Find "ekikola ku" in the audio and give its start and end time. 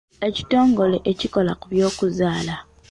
1.11-1.65